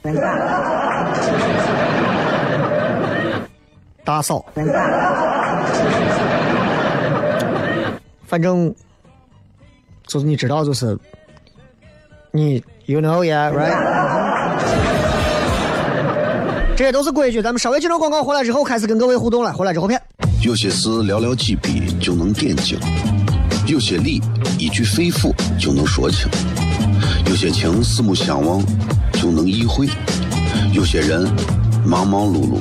[4.06, 4.42] 大嫂，
[8.24, 8.72] 反正
[10.06, 10.96] 就是你知道，就是
[12.30, 13.76] 你，you know yeah right，
[16.76, 17.42] 这些都是规矩。
[17.42, 19.52] 咱们稍微进入广告回来之后，开始跟各位互动了。
[19.52, 20.00] 回来之后片。
[20.42, 22.78] 有些事寥寥几笔就能点睛，
[23.66, 24.22] 有些理
[24.56, 26.30] 一句肺腑就能说清，
[27.26, 28.62] 有些情四目相望
[29.14, 29.88] 就能意会，
[30.72, 31.28] 有些人
[31.84, 32.60] 忙忙碌碌。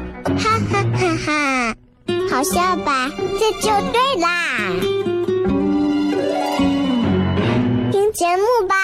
[0.25, 1.75] 哈哈哈哈。
[2.29, 3.09] 好笑吧？
[3.39, 4.29] 这就对啦，
[7.91, 8.75] 听节目吧。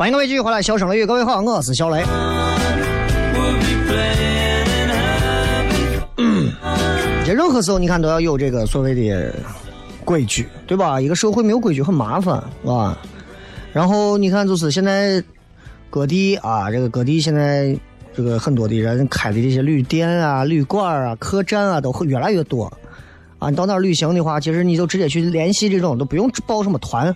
[0.00, 2.02] 欢迎各位继续回来，笑声雷雨，各位好，我是小雷。
[7.22, 9.34] 这任何时候你看都要有这个所谓的
[10.02, 10.98] 规矩，对吧？
[10.98, 12.98] 一个社会没有规矩很麻烦，啊。
[13.74, 15.22] 然后你看，就是现在
[15.90, 17.78] 各地啊，这个各地现在
[18.14, 22.72] 这个很多的人开的这些旅店啊、旅馆啊、客栈啊，都会越来越多。
[23.38, 27.14] 啊，你到那儿旅行的话，其实你就直接去联系这种，都不用报什么团，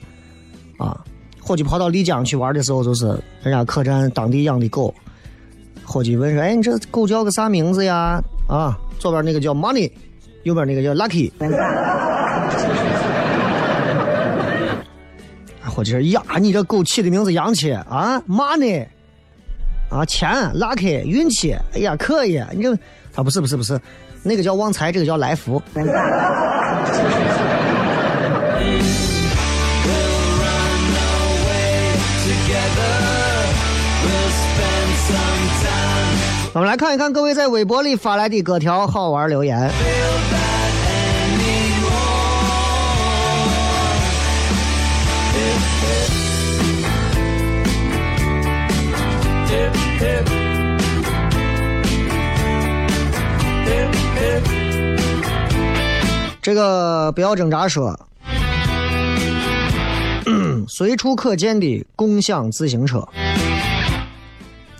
[0.76, 1.03] 啊。
[1.47, 3.07] 伙计跑到丽江去玩的时候，就是
[3.43, 4.95] 人家客栈当地养的狗。
[5.85, 8.19] 伙计问说：“哎，你这狗叫个啥名字呀？”
[8.49, 9.91] 啊，左边那个叫 Money，
[10.45, 11.31] 右边那个叫 Lucky。
[15.67, 18.87] 伙计说：“呀，你这狗起的名字洋气啊，Money，
[19.91, 22.43] 啊，钱，Lucky，运气，哎呀，可以。
[22.53, 22.75] 你这，
[23.13, 23.79] 他不是不是不是，
[24.23, 25.61] 那个叫旺财，这个叫来福。”
[36.55, 39.69] 我们来看一看各位在微博里发来的各条好玩留言。
[56.41, 57.99] 这个不要挣扎说，
[60.69, 63.05] 随处可见的共享自行车。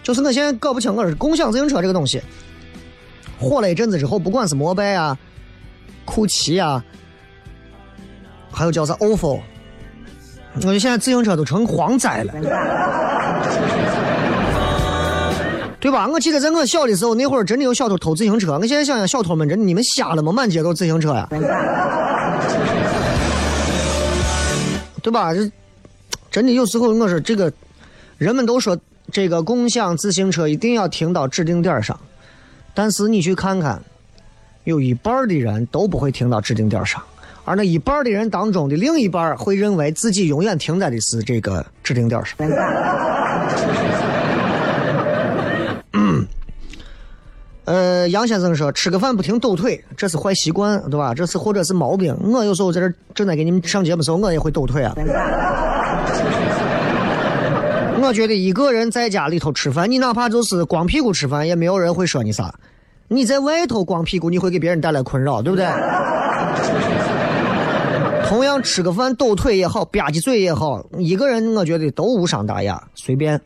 [0.05, 2.21] 就是我现在搞不清，我是共享自行车这个东西
[3.41, 5.19] 火了一阵子之后，不管是摩拜啊、
[6.05, 6.85] 酷骑啊，
[8.53, 9.41] 还有叫啥 ofo，
[10.55, 12.35] 我觉得现在自行车都成荒灾了，
[15.81, 16.07] 对吧？
[16.07, 18.59] 我记得在我小的时候，那会儿真的有小偷偷自行车。
[18.59, 20.31] 我现在想想，小偷们真，你们瞎了吗？
[20.31, 21.27] 满街都是自行车呀，
[25.03, 25.33] 对吧？
[25.33, 25.51] 这
[26.31, 27.51] 真的有时候，我说这个
[28.19, 28.79] 人们都说。
[29.15, 31.97] 这个共享自行车一定要停到指定点上，
[32.75, 33.81] 但是你去看看，
[34.65, 37.01] 有一半的人都不会停到指定点上，
[37.45, 42.37] 而那一半的人当中的另一半会认为自己永远停在的是这个指定点上。
[47.67, 51.15] 呃，杨先生说吃个饭不停抖腿，这是坏习惯，对吧？
[51.15, 52.13] 这是或者是毛病。
[52.21, 54.93] 我有时候在这正在给你们上节目的时候，我也会抖腿啊。
[58.05, 62.55] 我觉得一个人在家里头吃饭，你哪怕就是光屁股吃饭，也没有人会说你啥。
[63.09, 65.67] 你在外头光屁股，你会给别人带来困扰，对不对？
[68.29, 73.41] 同样吃个饭抖腿也好，吧唧嘴也好，一个人我觉得都无伤大雅，随便。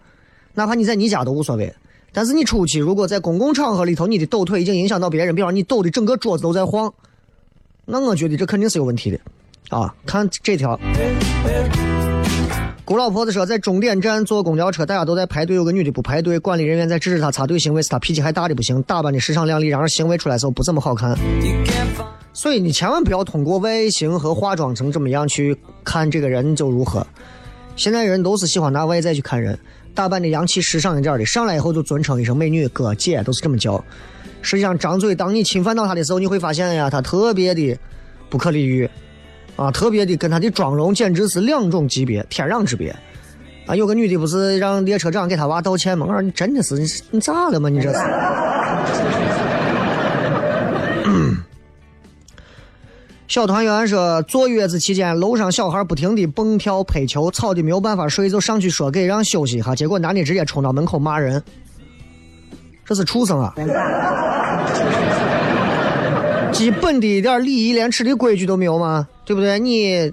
[0.54, 1.72] 哪怕你在你家都无所谓。
[2.12, 6.92] 但是你出去，如果在公共场合里头，你的抖腿已经影响到别人，比方你抖的整个桌子都在晃，
[7.84, 9.18] 那我觉得这肯定是有问题的。
[9.70, 10.78] 啊，看这条。
[12.88, 21.14] 古老婆子说，在终点站坐公交车，大家都在排队，有个女的不排队，管理人员在制止她插队行为，是她脾气还大的不行，打扮的时尚靓丽，然而行为出来时候不怎么好看。
[22.32, 27.06] 所以你千万不要通过外形和化妆成怎么样去看这个人就如何。
[27.76, 29.58] 现在人都是喜欢拿外在去看人，
[29.94, 33.84] 打扮的洋气时尚一点的，上来以后就尊称一声美女、哥、姐，都是这么叫。
[34.40, 37.78] 实际上张嘴，当你侵犯到她的时候，你会发现呀，她特别的
[38.30, 38.88] 不可理喻。
[39.58, 42.94] 啊，特别的跟她的妆容简直是两种级别，天壤之别。
[43.66, 46.06] 啊，有个女的不是让列车长给她娃道歉吗？
[46.08, 46.76] 我说你真的是，
[47.10, 47.68] 你咋了嘛？
[47.68, 47.98] 你这是。
[53.26, 61.42] 小团圆说，坐月子期间，楼上小孩不停的蹦跳拍球，吵的没有办法睡，就上去说给让休息一下，结果男的直接冲到门口骂人，
[62.86, 63.52] 这是畜生啊！
[66.52, 69.06] 基本的一点礼仪廉耻的规矩都没有吗？
[69.28, 69.58] 对不对？
[69.58, 70.10] 你，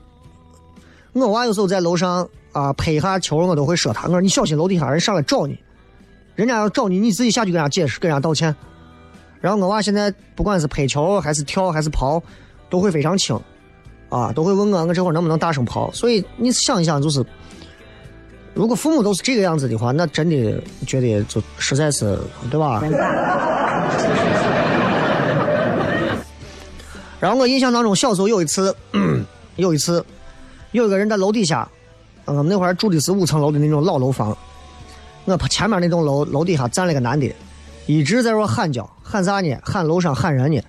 [1.13, 5.57] 我娃有时候在楼上啊拍一下球，我都会说他，我说你小心楼底下人上来找你，
[6.35, 8.53] 人家要找你，你自己下去跟人家解释，跟人家道歉。
[9.39, 12.21] 然后我娃现在不管是拍球还是跳还是跑，
[12.69, 13.39] 都会非常轻，
[14.09, 15.89] 啊，都会问我我这会儿能不能大声跑。
[15.93, 17.25] 所以你想一想，就是
[18.53, 22.19] 如果父母都是这个样子的话，那真的觉得就实在是，
[22.51, 22.83] 对吧？
[27.17, 28.75] 然后我印象当中，小时候有一次，
[29.57, 30.05] 有一次，
[30.71, 31.67] 有一个人在楼底下，
[32.25, 34.37] 我们那会儿住的是五层楼的那种老楼房，
[35.25, 37.31] 我前面那栋楼楼底下站了个男的，
[37.85, 39.57] 一直在那喊叫，喊啥呢？
[39.63, 40.61] 喊楼上喊人呢。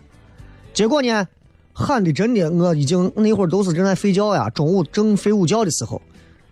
[0.73, 1.27] 结果呢，
[1.73, 6.01] 喊的真的，我已经那会儿都是正在睡觉呀，中午正睡午觉的时候，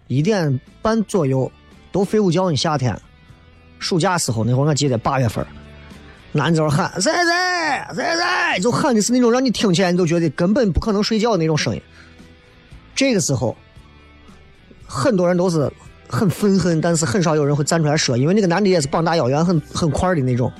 [0.09, 1.51] 一点半左右
[1.93, 2.57] 都睡午觉呢。
[2.57, 2.99] 夏天，
[3.79, 5.47] 暑假时候那会儿我记得八月份。
[6.37, 11.81] 男在喊“噻噻噻噻”，就喊的是那种让你听起来你都觉得根本不可能睡觉的那种声音。
[12.95, 13.57] 这个时候，
[14.87, 15.71] 很多人都是
[16.09, 20.53] 很愤恨，但是很少有人会站出来说，因为那个男的也是膀大腰圆、很很块的那种。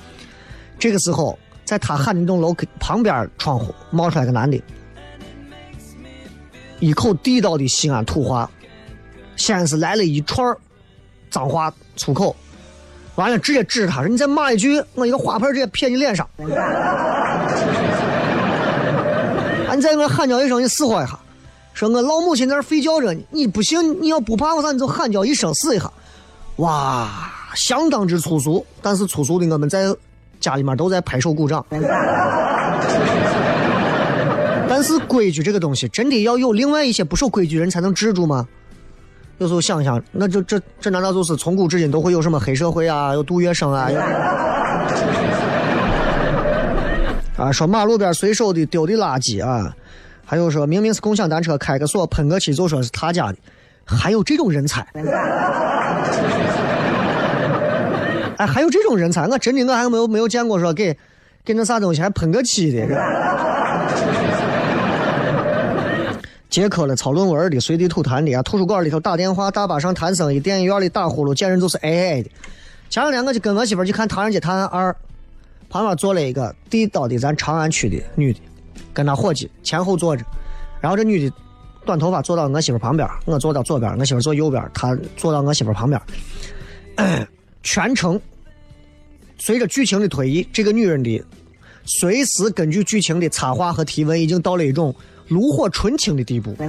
[0.77, 4.61] 这个时候，在他喊的那栋楼旁边窗户冒出来个男的，
[6.79, 8.49] 一口地道的西安土话，
[9.37, 10.55] 先是来了一串
[11.29, 12.35] 脏话粗口，
[13.15, 16.27] 完了直接指他说：“你再骂一句，我一个花盆直接撇你脸上。”
[19.67, 21.17] 啊，你再给我喊叫一声，你死活一下。
[21.75, 25.91] 说我老母亲在那睡觉着呢，你不行，你要不怕我啥，你就喊叫一声试一下。
[26.55, 29.93] 哇，相当之粗俗，但是粗俗的我们在
[30.39, 31.63] 家里面都在拍手鼓掌。
[34.67, 38.47] 但是规矩这个东西，真的要有另外一些不守规矩人才能治住吗？
[39.39, 43.89] 有时候想想，那这这这难道就是从古至今都会有什么黑社会啊，有杜月笙啊？
[47.35, 49.75] 啊，说马路边随手的丢的垃圾啊，
[50.25, 53.37] 还有说明明是共享单车，开个锁喷个漆就说是他家的，
[53.85, 54.85] 还有这种人才。
[58.37, 60.97] 哎，还有这种人才，我真的我还没有没有见过说给
[61.45, 62.85] 给那啥东西还喷个漆的。
[66.49, 72.29] 接客了抄论文的，随地吐痰的啊，图书馆里头打电话，大巴上谈生意，电影院里打呼噜，见人就是哎哎的。
[72.89, 74.91] 前两天我就跟我媳妇去看《唐人街探案二》。
[75.67, 78.39] 旁边坐了一个地道的咱长安区的女的，
[78.95, 80.25] 跟他伙计前后坐着，
[80.81, 81.35] 然后这女的
[81.85, 86.01] 短头发坐到我媳妇旁边，我坐到左边，我媳妇坐右边，她坐到我媳妇旁边。
[87.61, 88.19] 全程
[89.37, 91.21] 随着剧情的推移，这个女人的
[91.83, 94.95] 随时根据剧情的插话和提问，已经到了一种
[95.27, 96.55] 炉火纯青的地步，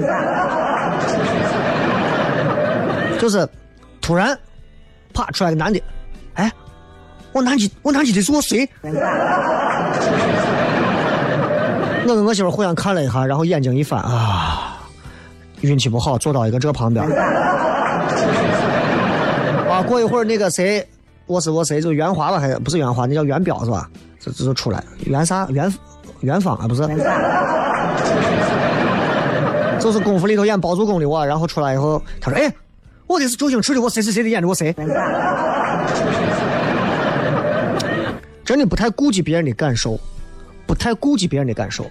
[3.20, 3.49] 就是
[4.01, 4.37] 突然
[5.14, 5.81] 啪出来个男的，
[6.35, 6.51] 哎。
[7.33, 8.66] 我南极，我南极的是我谁？
[12.09, 14.79] 我跟我媳妇互相看了一下，然后眼睛一翻啊，
[15.63, 17.05] 运气不好，坐到一个这旁边。
[19.69, 20.87] 啊，过一会儿那个谁，
[21.27, 23.91] 我是我谁，就袁华吧，还不是袁华，那叫袁彪是吧？
[24.21, 25.47] 这这就出来，袁啥？
[25.51, 25.73] 袁
[26.21, 26.83] 袁芳啊，不是？
[29.81, 32.53] 就是功夫里头演包租公的我，然后出来以后，他说：“哎，
[33.07, 34.75] 我的是周星驰的，我谁谁谁的演的我谁？”
[38.45, 39.99] 真的不太顾及别人的感受，
[40.67, 41.87] 不太顾及别人的感受。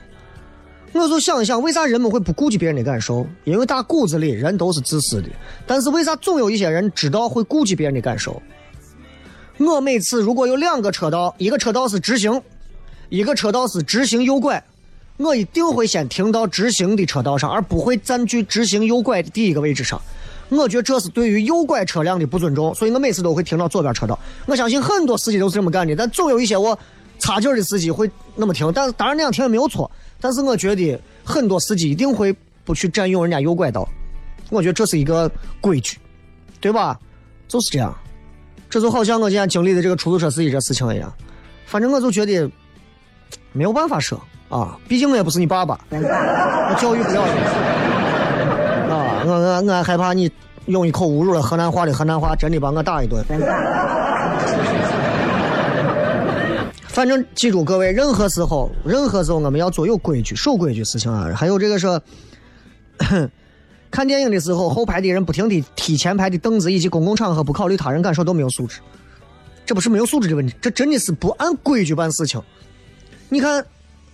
[0.93, 3.28] 我就想一想，为啥人们会不顾及别人的感受？
[3.43, 5.28] 因为打骨子里人都是自私的。
[5.67, 8.41] 但是为啥总有一些人知道会顾及别人的感受？
[9.57, 12.41] 我每次如果有两个车道，一个车道是直行，
[13.09, 14.63] 一个车道是直行右拐，
[15.17, 20.01] 我一定会先停到直行的车道上，而不会占据直行右拐的第一个位置上。
[20.47, 24.17] 我觉得这是对于右拐车辆的不尊重，所以我每次都会停到左边车道。
[24.45, 26.78] 我相信很多司机都是这么干的，但总有一些我
[27.19, 28.71] 差劲的司机会那么停。
[28.73, 29.89] 但是当然那样停也没有错，
[30.21, 33.88] 但是我觉得很多司机一定会不去占用人家右拐道。
[34.49, 35.29] 我觉得这是一个
[35.59, 35.97] 规矩，
[36.59, 36.99] 对吧？
[37.47, 37.95] 就是这样。
[38.69, 41.11] 这就好像我今天经历的这个出租车司机这事情一样，
[41.65, 42.49] 反正我就觉得
[43.53, 44.19] 没有办法说
[44.49, 47.39] 啊，毕竟我也不是你爸爸，我教育不了你
[48.91, 49.23] 啊。
[49.25, 50.29] 我我我害怕你
[50.65, 53.23] 用一口侮辱了河南话的河南话，真的把我打一顿。
[56.95, 61.29] 反正记住各位，任何时候，任何时候我们要做有规矩、守规矩事情啊。
[61.35, 62.01] 还有这个说，
[63.91, 68.79] 看电影的时候，后排的人不停地踢前排的凳子，以及公共场合不考虑他人感受都没有素质。
[69.65, 72.41] 这不是没有素质的问题，这真的是不按规矩办事情。
[73.27, 73.65] 你看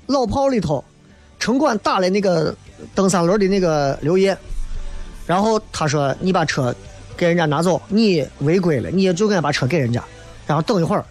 [0.07, 0.83] 老炮里头，
[1.37, 2.55] 城管打了那个
[2.95, 4.35] 蹬三轮的那个刘烨。
[5.27, 6.75] 然后他说：“你把车
[7.15, 10.03] 给人家拿走，你违规了，你也就应该把车给人家。
[10.47, 11.05] 然后等一会儿，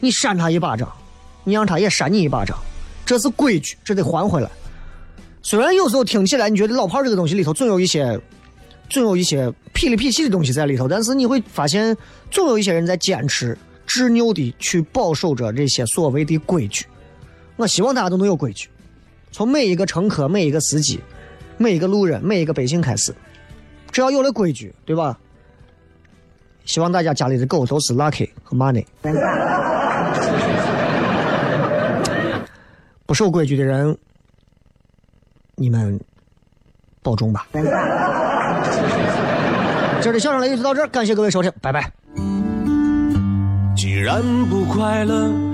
[0.00, 0.90] 你扇他一巴掌，
[1.50, 2.56] 你让他也扇你一巴掌，
[3.04, 4.48] 这是规矩，这得还回来。
[5.42, 8.18] 虽然有时候听起来你觉得老炮这个东西里头总有一些，
[8.88, 11.96] 总有一些痞里痞气的东西在里头，但是你会发现，
[12.30, 16.86] 总有一些人在坚持执拗的去保守着这些所谓的规矩。
[17.56, 18.68] 我希望大家都能有规矩，
[19.32, 21.00] 从每一个乘客、每一个司机、
[21.58, 23.12] 每一个路人、每一个百姓开始。”
[23.92, 25.18] 只要有了规矩，对吧？
[26.64, 28.84] 希望大家家里的狗都是 lucky 和 money。
[33.10, 33.98] 不守规矩的人，
[35.56, 35.98] 你们
[37.02, 37.44] 保重吧。
[37.52, 37.62] 今
[40.08, 41.90] 儿的相声雷就到这儿，感谢各位收听，拜拜。
[43.76, 45.49] 既然不快乐。